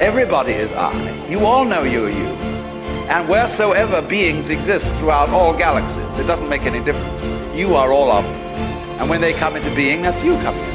[0.00, 1.26] Everybody is I.
[1.28, 2.28] You all know you're you.
[3.10, 7.24] And wheresoever beings exist throughout all galaxies, it doesn't make any difference.
[7.56, 8.34] You are all of them.
[9.00, 10.67] And when they come into being, that's you coming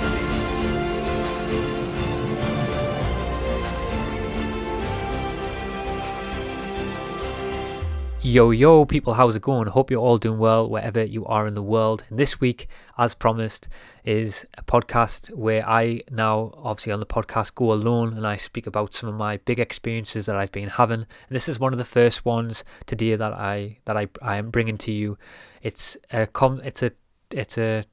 [8.25, 9.67] Yo, yo, people, how's it going?
[9.67, 12.05] Hope you're all doing well wherever you are in the world.
[12.09, 13.67] And this week, as promised,
[14.05, 18.65] is a podcast where I now, obviously, on the podcast, go alone and I speak
[18.65, 21.01] about some of my big experiences that I've been having.
[21.01, 24.51] And this is one of the first ones today that I that I, I am
[24.51, 25.17] bringing to you.
[25.61, 26.91] It's a com, it's a
[27.29, 27.83] it's a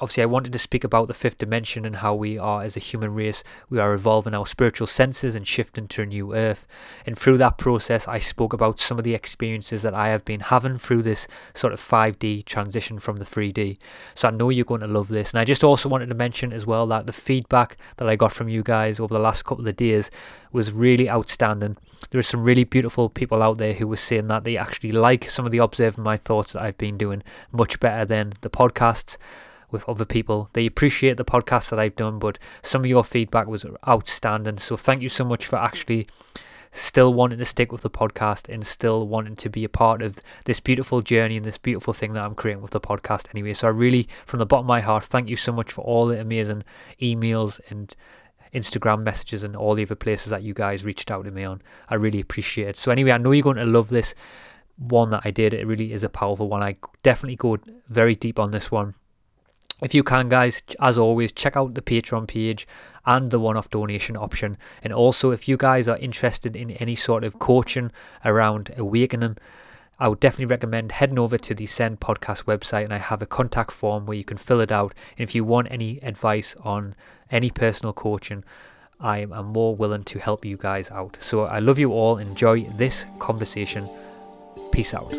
[0.00, 2.80] obviously I wanted to speak about the fifth dimension and how we are as a
[2.80, 6.66] human race we are evolving our spiritual senses and shifting to a new earth.
[7.06, 10.40] And through that process I spoke about some of the experiences that I have been
[10.40, 13.80] having through this sort of 5D transition from the 3D
[14.14, 15.32] so I know you're going to love this.
[15.32, 18.32] And I just also wanted to mention as well that the feedback that I got
[18.32, 20.10] from you guys over the last couple of days
[20.52, 21.76] was really outstanding.
[22.10, 25.28] There are some really beautiful people out there who were saying that they actually like
[25.28, 29.16] some of the observing my thoughts that I've been doing much better than the podcasts
[29.74, 30.48] with other people.
[30.54, 34.56] They appreciate the podcast that I've done, but some of your feedback was outstanding.
[34.56, 36.06] So thank you so much for actually
[36.70, 40.18] still wanting to stick with the podcast and still wanting to be a part of
[40.44, 43.52] this beautiful journey and this beautiful thing that I'm creating with the podcast anyway.
[43.52, 46.06] So I really, from the bottom of my heart, thank you so much for all
[46.06, 46.64] the amazing
[47.00, 47.94] emails and
[48.52, 51.62] Instagram messages and all the other places that you guys reached out to me on.
[51.88, 52.76] I really appreciate it.
[52.76, 54.14] So anyway, I know you're going to love this
[54.76, 55.54] one that I did.
[55.54, 56.62] It really is a powerful one.
[56.62, 57.58] I definitely go
[57.88, 58.94] very deep on this one
[59.84, 62.66] if you can, guys, as always, check out the Patreon page
[63.04, 64.56] and the one off donation option.
[64.82, 67.92] And also, if you guys are interested in any sort of coaching
[68.24, 69.36] around awakening,
[69.98, 73.26] I would definitely recommend heading over to the Send Podcast website and I have a
[73.26, 74.92] contact form where you can fill it out.
[75.16, 76.94] And if you want any advice on
[77.30, 78.42] any personal coaching,
[79.00, 81.16] I am more willing to help you guys out.
[81.20, 82.16] So I love you all.
[82.18, 83.88] Enjoy this conversation.
[84.72, 85.12] Peace out.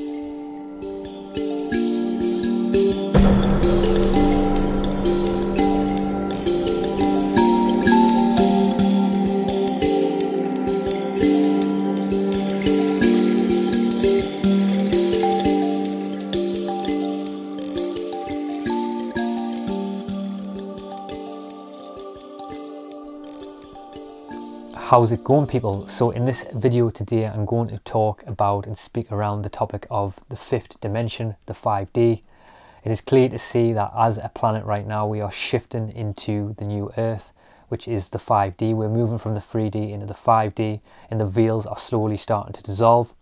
[24.95, 25.85] How's it going people?
[25.89, 29.85] So in this video today i'm going to talk about and speak around the topic
[29.91, 32.21] of the fifth dimension the 5d
[32.85, 36.55] it is clear to see that as a planet right now we are shifting into
[36.59, 37.33] the new earth
[37.67, 40.79] which is the 5d we're moving from the 3d into the 5d
[41.11, 43.13] and the veils are slowly starting to dissolve.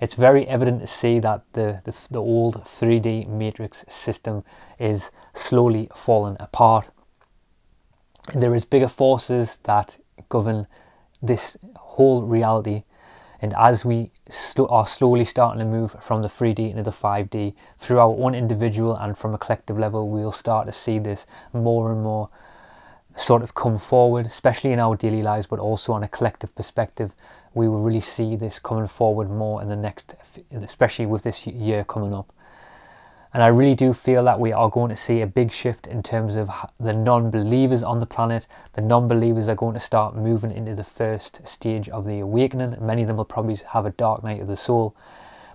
[0.00, 4.42] It's very evident to see that the, the, the old 3d matrix system
[4.80, 6.88] is slowly falling apart.
[8.32, 10.66] And there is bigger forces that govern
[11.22, 12.82] this whole reality.
[13.40, 17.54] And as we sl- are slowly starting to move from the 3D into the 5D
[17.78, 21.90] through our own individual and from a collective level, we'll start to see this more
[21.90, 22.28] and more
[23.16, 27.12] sort of come forward, especially in our daily lives, but also on a collective perspective.
[27.54, 30.14] We will really see this coming forward more in the next,
[30.52, 32.32] especially with this year coming up.
[33.34, 36.02] And I really do feel that we are going to see a big shift in
[36.02, 38.46] terms of the non believers on the planet.
[38.74, 42.76] The non believers are going to start moving into the first stage of the awakening.
[42.80, 44.94] Many of them will probably have a dark night of the soul,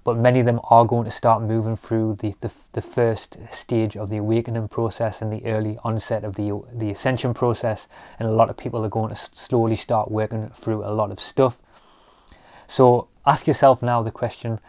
[0.04, 3.96] but many of them are going to start moving through the, the, the first stage
[3.96, 7.88] of the awakening process and the early onset of the, the ascension process.
[8.18, 11.20] And a lot of people are going to slowly start working through a lot of
[11.20, 11.60] stuff.
[12.66, 14.60] So ask yourself now the question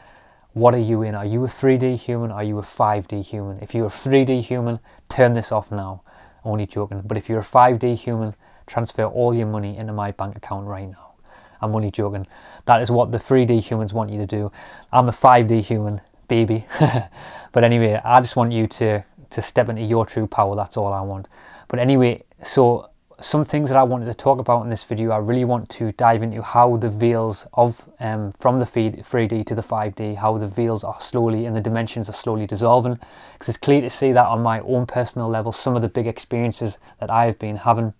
[0.53, 1.15] what are you in?
[1.15, 2.31] Are you a 3D human?
[2.31, 3.59] Are you a 5D human?
[3.61, 6.03] If you're a 3D human, turn this off now.
[6.45, 7.03] Only joking.
[7.05, 8.35] But if you're a 5D human,
[8.67, 11.13] transfer all your money into my bank account right now.
[11.61, 12.27] I'm only joking.
[12.67, 14.51] That is what the 3D humans want you to do.
[14.93, 16.65] I'm a 5D human, baby.
[17.53, 20.57] but anyway, I just want you to to step into your true power.
[20.57, 21.29] That's all I want.
[21.69, 22.89] But anyway, so
[23.21, 25.11] some things that I wanted to talk about in this video.
[25.11, 29.55] I really want to dive into how the veils of um, from the 3D to
[29.55, 32.99] the 5D, how the veils are slowly and the dimensions are slowly dissolving.
[33.33, 36.07] Because it's clear to see that on my own personal level, some of the big
[36.07, 37.93] experiences that I have been having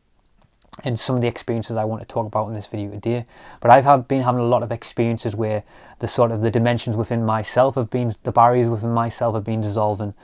[0.85, 3.25] and some of the experiences I want to talk about in this video today.
[3.61, 5.65] But I've have been having a lot of experiences where
[5.99, 9.61] the sort of the dimensions within myself have been, the barriers within myself have been
[9.61, 10.15] dissolving.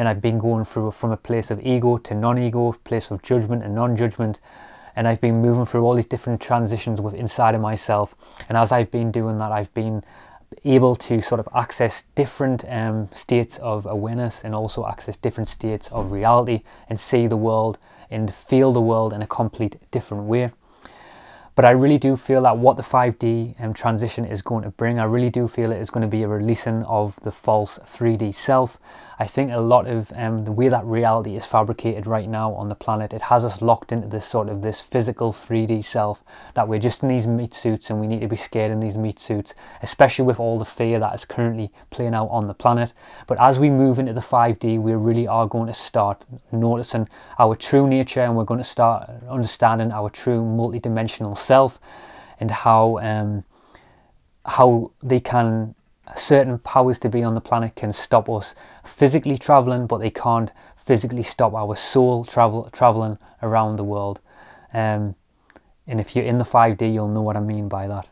[0.00, 3.62] And I've been going through from a place of ego to non-ego, place of judgment
[3.62, 4.40] and non-judgment.
[4.96, 8.14] And I've been moving through all these different transitions with inside of myself.
[8.48, 10.02] And as I've been doing that, I've been
[10.64, 15.88] able to sort of access different um, states of awareness and also access different states
[15.88, 17.76] of reality and see the world
[18.10, 20.50] and feel the world in a complete different way.
[21.56, 24.98] But I really do feel that what the 5D um, transition is going to bring,
[24.98, 28.34] I really do feel it is going to be a releasing of the false 3D
[28.34, 28.78] self
[29.20, 32.70] I think a lot of um, the way that reality is fabricated right now on
[32.70, 36.24] the planet, it has us locked into this sort of this physical 3D self
[36.54, 38.96] that we're just in these meat suits and we need to be scared in these
[38.96, 42.94] meat suits, especially with all the fear that is currently playing out on the planet.
[43.26, 47.06] But as we move into the 5D, we really are going to start noticing
[47.38, 51.78] our true nature and we're going to start understanding our true multidimensional self
[52.38, 53.44] and how um,
[54.46, 55.74] how they can
[56.16, 58.54] certain powers to be on the planet can stop us
[58.84, 64.20] physically traveling, but they can't physically stop our soul travel traveling around the world.
[64.72, 65.14] Um,
[65.86, 68.08] and if you're in the 5D, you'll know what I mean by that.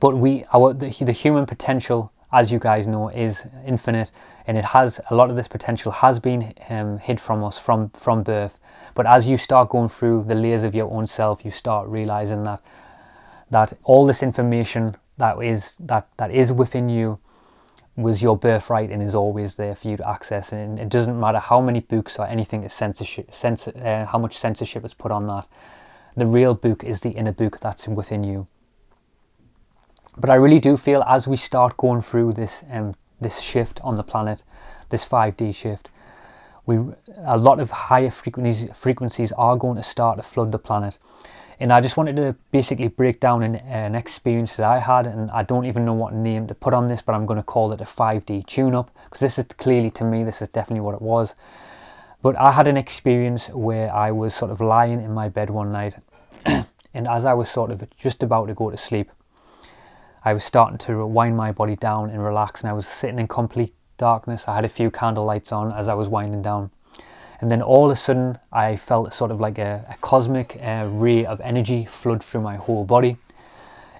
[0.00, 4.10] But we, our the, the human potential, as you guys know, is infinite,
[4.46, 7.90] and it has a lot of this potential has been um, hid from us from
[7.90, 8.58] from birth.
[8.94, 12.44] But as you start going through the layers of your own self, you start realizing
[12.44, 12.60] that
[13.50, 17.18] that all this information that is that that is within you
[17.96, 20.52] was your birthright and is always there for you to access.
[20.52, 24.36] And it doesn't matter how many books or anything is censorship censor, uh, how much
[24.36, 25.48] censorship is put on that
[26.16, 28.46] the real book is the inner book that's within you.
[30.18, 33.96] But i really do feel as we start going through this um, this shift on
[33.96, 34.42] the planet
[34.88, 35.90] this 5d shift
[36.64, 36.78] we
[37.18, 40.98] a lot of higher frequencies frequencies are going to start to flood the planet
[41.58, 45.30] and I just wanted to basically break down an, an, experience that I had, and
[45.30, 47.72] I don't even know what name to put on this, but I'm going to call
[47.72, 50.94] it a 5D tune up because this is clearly to me, this is definitely what
[50.94, 51.34] it was.
[52.20, 55.72] But I had an experience where I was sort of lying in my bed one
[55.72, 55.96] night,
[56.44, 59.10] and as I was sort of just about to go to sleep,
[60.24, 63.28] I was starting to wind my body down and relax, and I was sitting in
[63.28, 64.46] complete darkness.
[64.46, 66.70] I had a few candle lights on as I was winding down
[67.40, 70.88] and then all of a sudden, I felt sort of like a, a cosmic uh,
[70.90, 73.16] ray of energy flood through my whole body.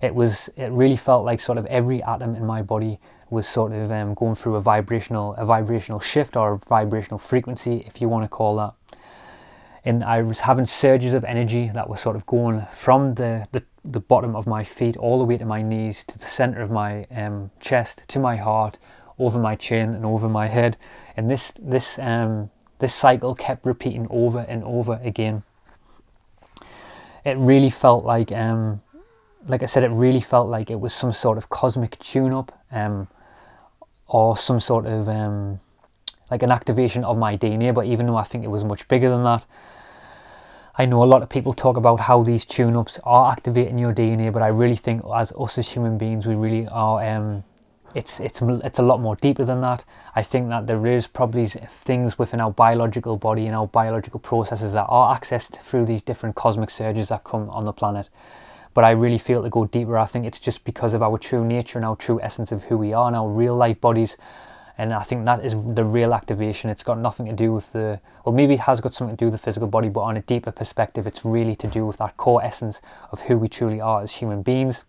[0.02, 2.98] It was, it really felt like sort of every atom in my body
[3.28, 8.00] was sort of um, going through a vibrational, a vibrational shift or vibrational frequency, if
[8.00, 8.74] you want to call that.
[9.84, 13.62] And I was having surges of energy that were sort of going from the, the,
[13.84, 16.70] the bottom of my feet all the way to my knees, to the center of
[16.70, 18.78] my um, chest, to my heart,
[19.18, 20.76] over my chin and over my head.
[21.16, 25.42] And this, this um, this cycle kept repeating over and over again.
[27.24, 28.82] It really felt like, um,
[29.46, 33.08] like I said, it really felt like it was some sort of cosmic tune-up, um,
[34.06, 35.60] or some sort of um,
[36.30, 37.74] like an activation of my DNA.
[37.74, 39.44] But even though I think it was much bigger than that,
[40.78, 44.30] I know a lot of people talk about how these tune-ups are activating your DNA,
[44.30, 47.42] but I really think as us as human beings, we really are um,
[47.96, 49.84] it's it's it's a lot more deeper than that.
[50.14, 54.74] I think that there is probably things within our biological body and our biological processes
[54.74, 58.10] that are accessed through these different cosmic surges that come on the planet.
[58.74, 59.96] But I really feel to go deeper.
[59.96, 62.76] I think it's just because of our true nature and our true essence of who
[62.76, 64.18] we are and our real light bodies.
[64.76, 66.68] And I think that is the real activation.
[66.68, 69.30] It's got nothing to do with the, well, maybe it has got something to do
[69.30, 72.18] with the physical body, but on a deeper perspective, it's really to do with that
[72.18, 74.84] core essence of who we truly are as human beings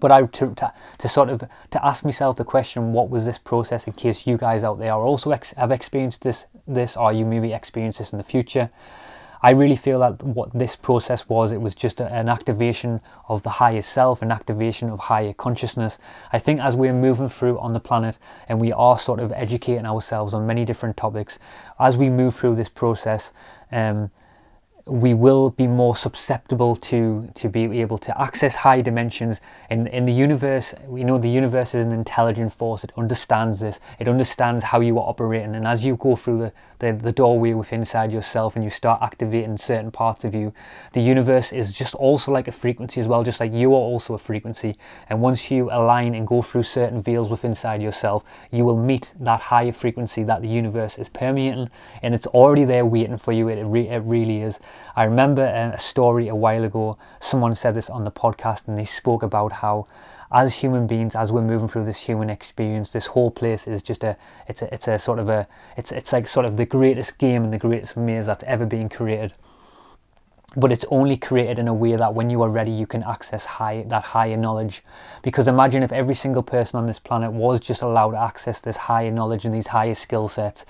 [0.00, 3.38] but I to, to, to, sort of to ask myself the question, what was this
[3.38, 3.86] process?
[3.86, 7.24] In case you guys out there are also ex- have experienced this, this, or you
[7.24, 8.70] maybe experience this in the future.
[9.42, 13.42] I really feel that what this process was, it was just a, an activation of
[13.42, 15.96] the higher self, an activation of higher consciousness.
[16.32, 19.86] I think as we're moving through on the planet and we are sort of educating
[19.86, 21.38] ourselves on many different topics,
[21.78, 23.32] as we move through this process,
[23.72, 24.10] um,
[24.86, 30.04] we will be more susceptible to to be able to access high dimensions in in
[30.04, 30.74] the universe.
[30.86, 32.84] We know the universe is an intelligent force.
[32.84, 33.80] It understands this.
[33.98, 35.54] It understands how you are operating.
[35.54, 39.02] And as you go through the the, the doorway within inside yourself and you start
[39.02, 40.52] activating certain parts of you
[40.92, 44.14] the universe is just also like a frequency as well just like you are also
[44.14, 44.76] a frequency.
[45.08, 49.12] And once you align and go through certain veils within inside yourself you will meet
[49.20, 51.68] that higher frequency that the universe is permeating.
[52.02, 53.48] And it's already there waiting for you.
[53.48, 54.58] It, re- it really is
[54.96, 58.76] I remember uh, a story a while ago, someone said this on the podcast and
[58.76, 59.86] they spoke about how
[60.32, 64.04] as human beings, as we're moving through this human experience, this whole place is just
[64.04, 65.46] a, it's a, it's a sort of a,
[65.76, 68.88] it's, it's like sort of the greatest game and the greatest maze that's ever been
[68.88, 69.32] created.
[70.56, 73.44] But it's only created in a way that when you are ready, you can access
[73.44, 74.82] high, that higher knowledge.
[75.22, 78.76] Because imagine if every single person on this planet was just allowed to access this
[78.76, 80.64] higher knowledge and these higher skill sets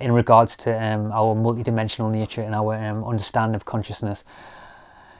[0.00, 4.24] in regards to um, our multidimensional nature and our um, understanding of consciousness.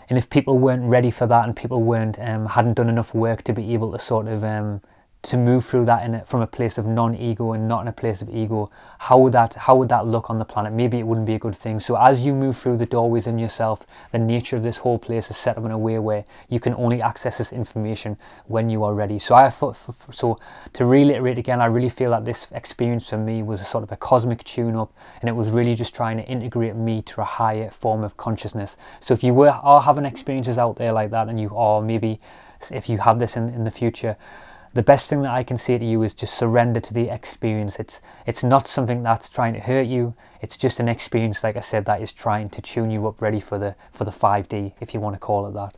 [0.09, 3.43] And if people weren't ready for that and people weren't um, hadn't done enough work
[3.45, 4.81] to be able to sort of um,
[5.23, 7.93] to move through that in a, from a place of non-ego and not in a
[7.93, 10.73] place of ego how would that how would that look on the planet?
[10.73, 11.81] Maybe it wouldn't be a good thing.
[11.81, 15.31] So as you move through the doorways in yourself the nature of this whole place
[15.31, 18.85] is set up in a way where you can only access this information when you
[18.85, 19.19] are ready.
[19.19, 19.77] So i thought
[20.11, 20.39] so
[20.73, 23.93] to reiterate again i really feel that this experience for me was a sort of
[23.93, 27.25] a cosmic tune up and it was really just trying to integrate me to a
[27.25, 28.77] higher form of consciousness.
[29.01, 32.21] So if you were are having experiences out there like that and you are maybe
[32.71, 34.17] if you have this in, in the future
[34.73, 37.79] the best thing that I can say to you is just surrender to the experience.
[37.81, 40.15] It's it's not something that's trying to hurt you.
[40.41, 43.41] It's just an experience, like I said, that is trying to tune you up ready
[43.41, 45.75] for the for the 5D, if you want to call it that.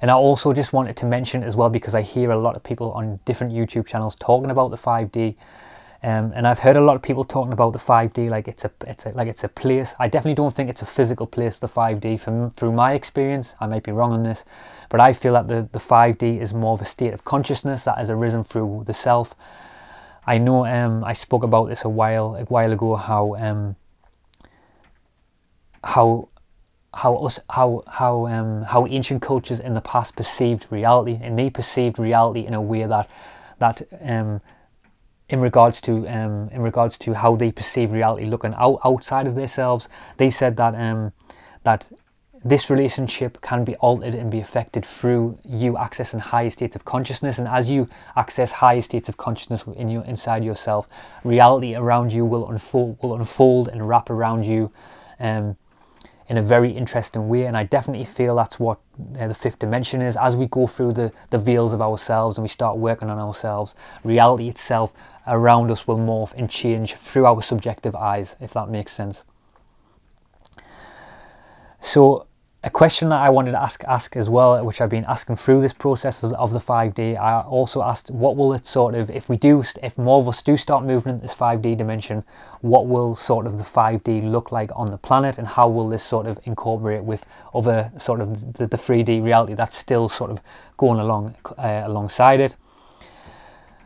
[0.00, 2.62] And I also just wanted to mention as well because I hear a lot of
[2.62, 5.36] people on different YouTube channels talking about the 5D
[6.02, 8.70] um, and I've heard a lot of people talking about the 5D like it's a
[8.86, 9.94] it's a, like it's a place.
[9.98, 11.58] I definitely don't think it's a physical place.
[11.58, 14.46] The 5D, from through my experience, I might be wrong on this,
[14.88, 17.98] but I feel that the the 5D is more of a state of consciousness that
[17.98, 19.34] has arisen through the self.
[20.26, 23.76] I know um, I spoke about this a while a while ago how um,
[25.84, 26.30] how
[26.94, 31.50] how us how how um, how ancient cultures in the past perceived reality, and they
[31.50, 33.10] perceived reality in a way that
[33.58, 34.40] that um,
[35.30, 39.34] in regards to um, in regards to how they perceive reality looking out, outside of
[39.34, 41.12] themselves they said that um,
[41.62, 41.88] that
[42.42, 47.38] this relationship can be altered and be affected through you accessing higher states of consciousness
[47.38, 50.88] and as you access higher states of consciousness in your inside yourself
[51.22, 54.70] reality around you will unfold will unfold and wrap around you
[55.20, 55.56] um,
[56.30, 57.46] in a very interesting way.
[57.46, 58.78] And I definitely feel that's what
[59.18, 60.16] uh, the fifth dimension is.
[60.16, 63.74] As we go through the, the veils of ourselves and we start working on ourselves,
[64.04, 64.92] reality itself
[65.26, 69.24] around us will morph and change through our subjective eyes, if that makes sense.
[71.80, 72.26] So
[72.62, 75.62] a question that I wanted to ask ask as well, which I've been asking through
[75.62, 79.30] this process of, of, the 5D, I also asked what will it sort of, if
[79.30, 82.22] we do, if more of us do start moving in this 5D dimension,
[82.60, 86.02] what will sort of the 5D look like on the planet and how will this
[86.02, 87.24] sort of incorporate with
[87.54, 90.42] other sort of the, the 3D reality that's still sort of
[90.76, 92.56] going along uh, alongside it.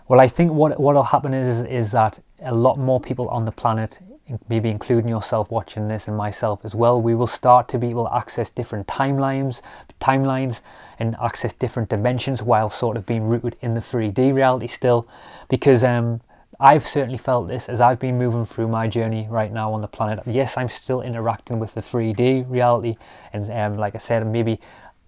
[0.09, 3.45] Well, I think what what will happen is is that a lot more people on
[3.45, 4.01] the planet
[4.49, 8.07] maybe including yourself watching this and myself as well, we will start to be able
[8.07, 9.61] to access different timelines,
[10.01, 10.61] timelines
[10.99, 15.07] and access different dimensions while sort of being rooted in the 3D reality still.
[15.49, 16.21] Because um,
[16.59, 19.89] I've certainly felt this as I've been moving through my journey right now on the
[19.89, 20.21] planet.
[20.27, 22.97] Yes, I'm still interacting with the 3D reality,
[23.33, 24.61] and um, like I said, maybe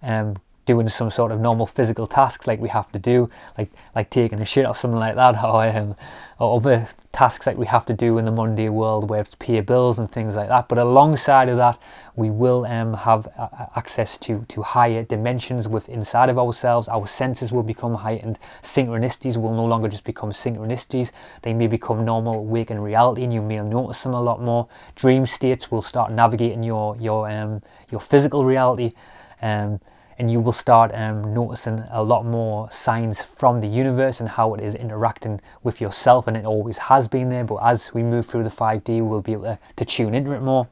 [0.02, 0.36] um,
[0.66, 4.40] doing some sort of normal physical tasks like we have to do, like like taking
[4.40, 5.96] a shit or something like that, or, um,
[6.38, 9.58] or other tasks like we have to do in the Monday world where it's pay
[9.61, 10.68] bills and things like that.
[10.68, 11.80] But alongside of that,
[12.14, 13.28] we will um, have
[13.75, 16.88] access to to higher dimensions with inside of ourselves.
[16.88, 18.38] Our senses will become heightened.
[18.62, 23.40] Synchronicities will no longer just become synchronicities; they may become normal waking reality, and you
[23.40, 24.68] may notice them a lot more.
[24.96, 28.92] Dream states will start navigating your your um, your physical reality.
[29.40, 29.80] Um,
[30.18, 34.54] and you will start um, noticing a lot more signs from the universe and how
[34.54, 38.26] it is interacting with yourself and it always has been there but as we move
[38.26, 40.68] through the 5d we'll be able to, to tune into it more.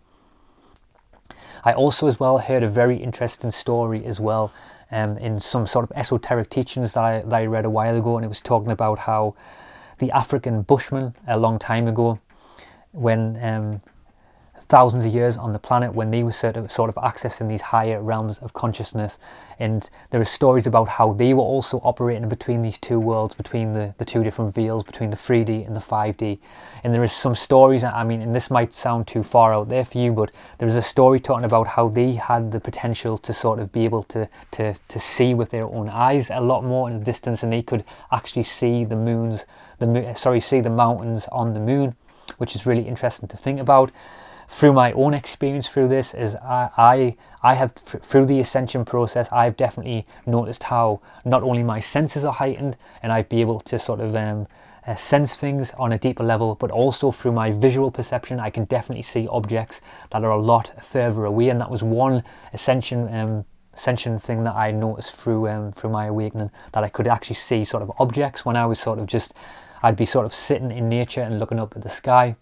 [1.64, 4.52] I also as well heard a very interesting story as well
[4.90, 8.16] um, in some sort of esoteric teachings that I, that I read a while ago
[8.16, 9.34] and it was talking about how
[9.98, 12.18] the african bushman a long time ago
[12.92, 13.80] when um,
[14.68, 17.60] thousands of years on the planet when they were sort of, sort of accessing these
[17.60, 19.18] higher realms of consciousness.
[19.58, 23.72] And there are stories about how they were also operating between these two worlds, between
[23.72, 26.38] the, the two different veils, between the 3D and the 5D.
[26.82, 29.84] And there is some stories, I mean, and this might sound too far out there
[29.84, 33.32] for you, but there is a story talking about how they had the potential to
[33.32, 36.90] sort of be able to, to, to see with their own eyes a lot more
[36.90, 39.44] in the distance and they could actually see the moons,
[39.78, 41.94] the sorry, see the mountains on the moon,
[42.38, 43.90] which is really interesting to think about
[44.48, 49.28] through my own experience through this is I, I, I have through the ascension process
[49.32, 53.78] I've definitely noticed how not only my senses are heightened and I'd be able to
[53.78, 54.46] sort of um,
[54.86, 58.64] uh, sense things on a deeper level but also through my visual perception I can
[58.64, 62.22] definitely see objects that are a lot further away and that was one
[62.52, 67.06] ascension um, ascension thing that I noticed through um, through my awakening that I could
[67.06, 69.34] actually see sort of objects when I was sort of just
[69.84, 72.36] I'd be sort of sitting in nature and looking up at the sky.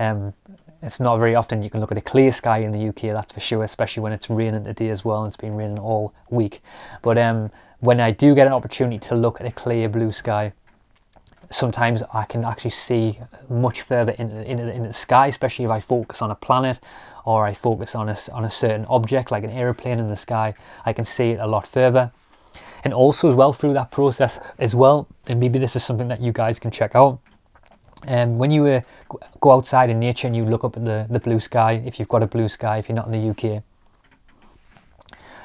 [0.00, 0.34] Um,
[0.82, 3.32] it's not very often you can look at a clear sky in the UK, that's
[3.32, 5.22] for sure, especially when it's raining today as well.
[5.22, 6.62] And it's been raining all week.
[7.02, 10.52] But um, when I do get an opportunity to look at a clear blue sky,
[11.50, 13.18] sometimes I can actually see
[13.48, 16.80] much further in, in, in the sky, especially if I focus on a planet
[17.24, 20.54] or I focus on a, on a certain object like an aeroplane in the sky,
[20.86, 22.10] I can see it a lot further.
[22.84, 26.20] And also as well through that process as well, and maybe this is something that
[26.20, 27.18] you guys can check out.
[28.06, 28.80] Um, when you uh,
[29.40, 32.08] go outside in nature and you look up at the, the blue sky, if you've
[32.08, 33.62] got a blue sky, if you're not in the UK,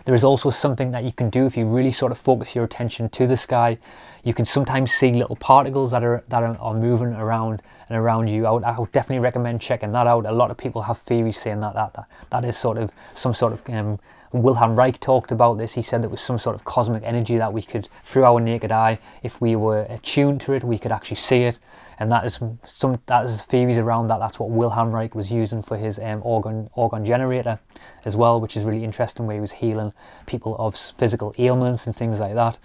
[0.05, 2.63] there is also something that you can do if you really sort of focus your
[2.63, 3.77] attention to the sky.
[4.23, 8.27] You can sometimes see little particles that are that are, are moving around and around
[8.29, 8.45] you.
[8.45, 10.27] I would, I would definitely recommend checking that out.
[10.27, 13.33] A lot of people have theories saying that that that, that is sort of some
[13.33, 13.99] sort of um,
[14.31, 15.73] Wilhelm Reich talked about this.
[15.73, 18.71] He said there was some sort of cosmic energy that we could, through our naked
[18.71, 21.59] eye, if we were attuned to it, we could actually see it.
[21.99, 24.19] And that is some that is theories around that.
[24.19, 27.59] That's what Wilhelm Reich was using for his um, orgone orgone generator
[28.03, 29.27] as well, which is really interesting.
[29.27, 29.93] Where he was healing
[30.25, 32.57] people of physical ailments and things like that.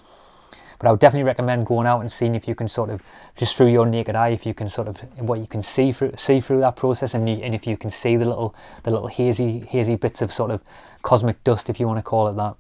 [0.81, 3.03] But I would definitely recommend going out and seeing if you can sort of
[3.37, 6.15] just through your naked eye, if you can sort of what you can see through
[6.17, 9.09] see through that process, and, you, and if you can see the little the little
[9.09, 10.63] hazy hazy bits of sort of
[11.03, 12.57] cosmic dust, if you want to call it that.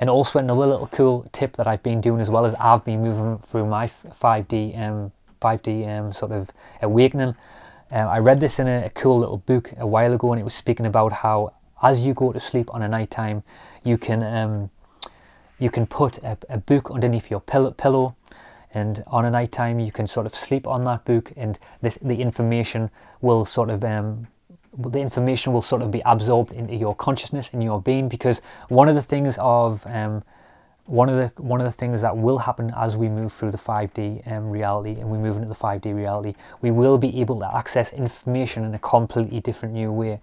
[0.00, 3.02] And also another little cool tip that I've been doing as well as I've been
[3.02, 6.50] moving through my 5D um, 5D um, sort of
[6.82, 7.34] awakening.
[7.90, 10.44] Uh, I read this in a, a, cool little book a while ago, and it
[10.44, 13.42] was speaking about how as you go to sleep on a night time,
[13.82, 14.70] you can um,
[15.58, 18.14] you can put a, a book underneath your pillow, pillow
[18.74, 21.96] and on a night time you can sort of sleep on that book and this
[21.96, 22.90] the information
[23.20, 24.26] will sort of um,
[24.78, 28.88] the information will sort of be absorbed into your consciousness in your being because one
[28.88, 30.22] of the things of um,
[30.88, 33.58] one of the one of the things that will happen as we move through the
[33.58, 37.56] 5D um, reality and we move into the 5D reality, we will be able to
[37.56, 40.18] access information in a completely different new way.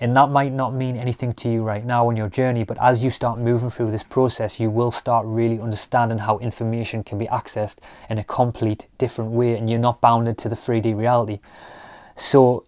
[0.00, 3.04] And that might not mean anything to you right now on your journey, but as
[3.04, 7.26] you start moving through this process, you will start really understanding how information can be
[7.26, 11.40] accessed in a complete different way, and you're not bounded to the 3D reality.
[12.14, 12.64] So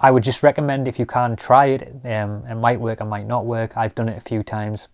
[0.00, 1.82] I would just recommend if you can try it.
[2.04, 3.76] Um, it might work, it might not work.
[3.76, 4.88] I've done it a few times,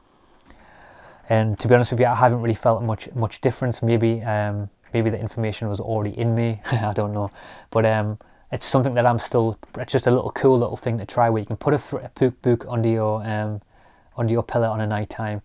[1.28, 3.82] and to be honest with you, I haven't really felt much much difference.
[3.82, 6.60] Maybe um, maybe the information was already in me.
[6.72, 7.30] I don't know,
[7.70, 8.18] but um,
[8.50, 9.58] it's something that I'm still.
[9.78, 12.30] It's just a little cool little thing to try where you can put a, a
[12.30, 13.60] book under your um,
[14.16, 15.42] under your pillow on a night time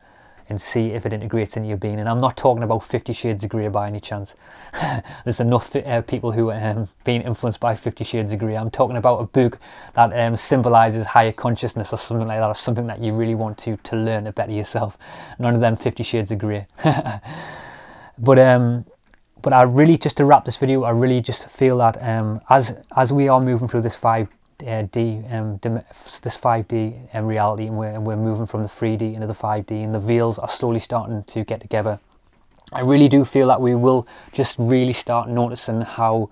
[0.50, 2.00] and see if it integrates into your being.
[2.00, 4.36] And I'm not talking about Fifty Shades of Grey by any chance.
[5.24, 8.58] There's enough uh, people who are um, being influenced by Fifty Shades of Grey.
[8.58, 9.60] I'm talking about a book
[9.94, 13.58] that um, symbolizes higher consciousness or something like that, or something that you really want
[13.60, 14.98] to to learn to better yourself.
[15.38, 16.68] None of them Fifty Shades of Grey.
[18.18, 18.86] but um,
[19.42, 22.76] but I really just to wrap this video, I really just feel that um, as
[22.96, 24.28] as we are moving through this five
[24.66, 29.14] uh, D, um, this 5D um, reality, and we're, and we're moving from the 3D
[29.14, 32.00] into the 5D, and the veils are slowly starting to get together.
[32.72, 36.30] I really do feel that we will just really start noticing how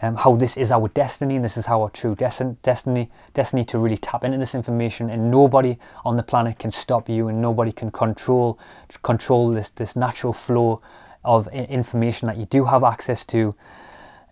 [0.00, 3.64] um, how this is our destiny, and this is how our true destiny, destiny, destiny
[3.64, 7.42] to really tap into this information, and nobody on the planet can stop you, and
[7.42, 8.58] nobody can control
[9.02, 10.80] control this this natural flow
[11.24, 13.54] of information that you do have access to.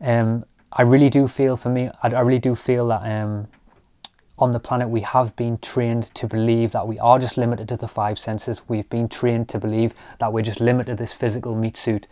[0.01, 0.45] Um,
[0.79, 3.49] I really do feel for me, I, I really do feel that um,
[4.39, 7.79] on the planet we have been trained to believe that we are just limited to
[7.79, 8.61] the five senses.
[8.69, 12.07] We've been trained to believe that we're just limited to this physical meat suit.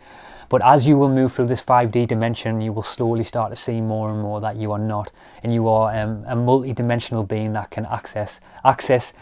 [0.49, 3.81] But as you will move through this 5D dimension, you will slowly start to see
[3.81, 5.11] more and more that you are not,
[5.43, 9.13] and you are um, a multi-dimensional being that can access access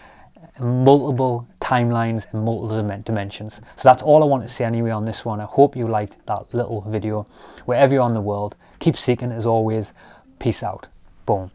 [0.60, 3.62] multiple timelines and multiple dimensions.
[3.76, 5.40] So that's all I want to say anyway on this one.
[5.40, 7.26] I hope you liked that little video.
[7.66, 9.94] Wherever you're on the world, keep seeking as always.
[10.40, 10.88] Peace out.
[11.26, 11.52] Boom.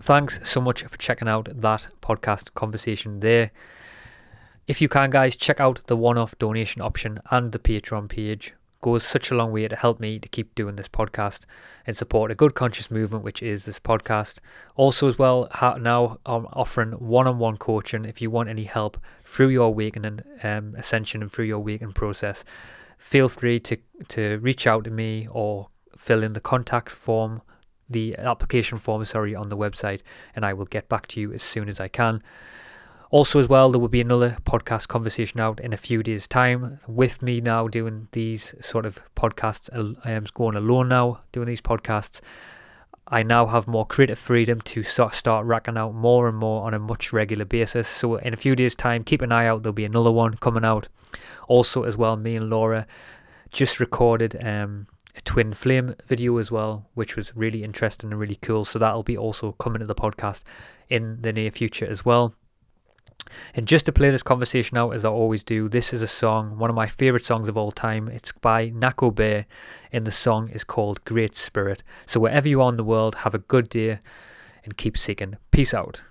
[0.00, 3.52] Thanks so much for checking out that podcast conversation there.
[4.66, 8.54] If you can, guys, check out the one off donation option and the Patreon page
[8.84, 11.46] goes such a long way to help me to keep doing this podcast
[11.86, 14.40] and support a good conscious movement, which is this podcast.
[14.76, 15.48] Also, as well,
[15.80, 20.20] now I'm offering one on one coaching if you want any help through your awakening
[20.42, 22.44] um, ascension and through your awakening process.
[22.98, 27.40] Feel free to, to reach out to me or fill in the contact form,
[27.88, 30.02] the application form, sorry, on the website,
[30.36, 32.22] and I will get back to you as soon as I can.
[33.10, 36.78] Also, as well, there will be another podcast conversation out in a few days' time
[36.88, 39.68] with me now doing these sort of podcasts.
[40.04, 42.20] I am going alone now doing these podcasts.
[43.06, 46.72] I now have more creative freedom to start, start racking out more and more on
[46.72, 47.86] a much regular basis.
[47.86, 49.62] So in a few days' time, keep an eye out.
[49.62, 50.88] There'll be another one coming out.
[51.46, 52.86] Also, as well, me and Laura
[53.52, 58.36] just recorded um, a twin flame video as well, which was really interesting and really
[58.36, 58.64] cool.
[58.64, 60.42] So that'll be also coming to the podcast
[60.88, 62.32] in the near future as well.
[63.54, 66.58] And just to play this conversation out as I always do, this is a song,
[66.58, 68.08] one of my favourite songs of all time.
[68.08, 69.46] It's by Nahko Bear,
[69.92, 71.82] and the song is called Great Spirit.
[72.06, 73.98] So wherever you are in the world, have a good day
[74.64, 75.36] and keep seeking.
[75.50, 76.02] Peace out.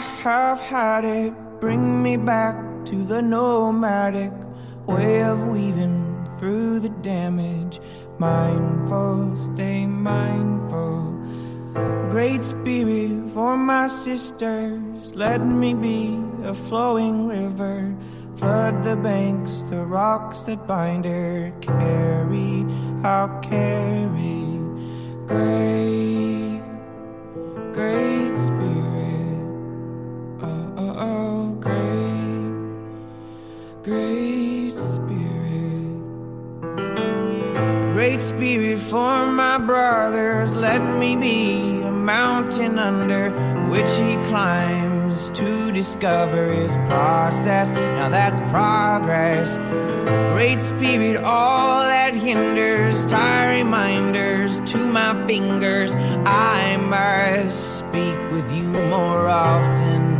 [0.00, 1.32] Have had it.
[1.60, 4.32] Bring me back to the nomadic
[4.86, 7.80] way of weaving through the damage.
[8.18, 11.16] Mindful, stay mindful.
[12.10, 17.94] Great Spirit, for my sisters, let me be a flowing river.
[18.36, 21.52] Flood the banks, the rocks that bind her.
[21.60, 22.64] Carry,
[23.04, 24.58] I'll carry.
[25.26, 26.62] Great,
[27.72, 27.99] great
[38.30, 43.30] Spirit for my brothers, let me be a mountain under
[43.68, 47.72] which he climbs to discover his process.
[47.72, 49.56] Now that's progress.
[50.32, 55.96] Great Spirit, all that hinders, tie reminders to my fingers.
[56.24, 60.19] I must speak with you more often.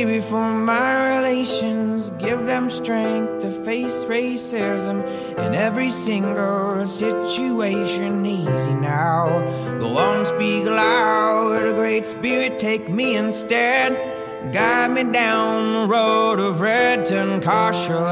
[0.00, 5.06] Spirit for my relations, give them strength to face racism
[5.38, 8.24] in every single situation.
[8.24, 9.28] Easy now,
[9.78, 11.66] go on, speak loud.
[11.66, 13.92] A Great Spirit, take me instead.
[14.54, 18.08] Guide me down the road of red Kashala.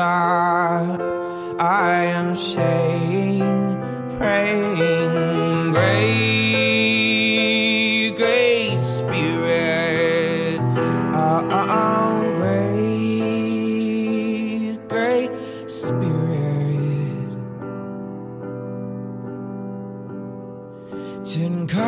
[1.59, 3.49] I am saying,
[4.19, 6.38] praying, great,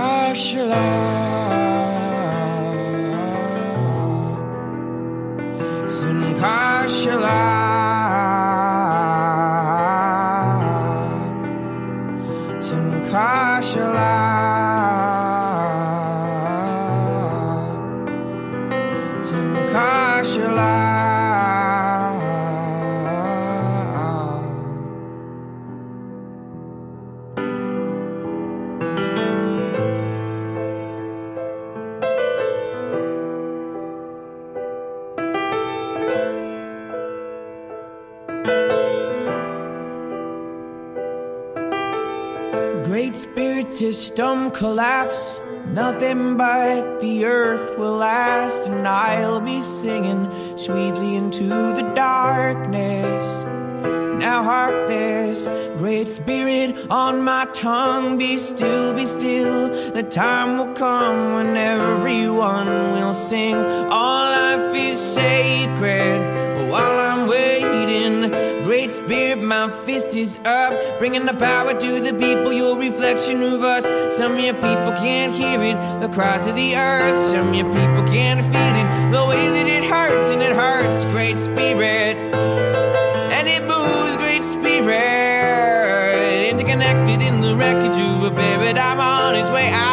[0.01, 0.85] Tinkashala.
[5.97, 7.80] Tinkashala.
[43.81, 45.41] System collapse.
[45.69, 50.21] Nothing but the earth will last, and I'll be singing
[50.59, 53.45] sweetly into the darkness.
[54.21, 55.47] Now hark this
[55.79, 58.19] great spirit on my tongue.
[58.19, 59.71] Be still, be still.
[59.95, 63.57] The time will come when everyone will sing.
[63.57, 66.21] All life is sacred
[66.71, 68.50] while I'm waiting.
[68.71, 72.53] Great spirit, my fist is up, bringing the power to the people.
[72.53, 73.83] Your reflection of us.
[74.17, 77.19] Some of your people can't hear it, the cries of the earth.
[77.33, 81.05] Some of your people can't feel it, the way that it hurts, and it hurts.
[81.07, 82.17] Great spirit
[83.35, 85.01] and it moves great spirit
[86.51, 89.90] interconnected in the wreckage of a paradigm on its way out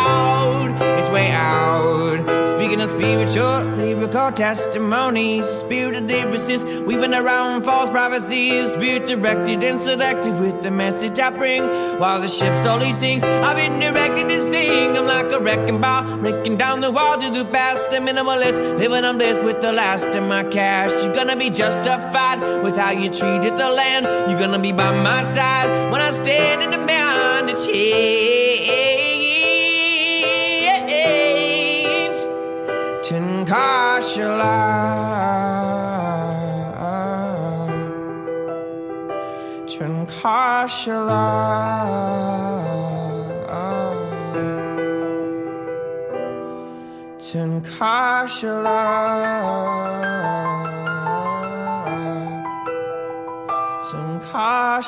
[2.88, 10.62] spiritual lyrical testimonies spirit of lyricist weaving around false prophecies spirit directed and selective with
[10.62, 11.64] the message i bring.
[12.00, 16.18] While the ship slowly sinks i've been directed to sing i'm like a wrecking ball
[16.18, 20.08] breaking down the walls of the past a minimalist living on bliss with the last
[20.08, 20.92] of my cash.
[21.04, 24.06] You're gonna be justified with how you treated the land.
[24.30, 28.87] You're gonna be by my side when i stand in the behind the change
[33.48, 34.02] 开
[39.66, 40.68] 全开
[47.18, 48.28] 全开
[53.84, 54.82] 全开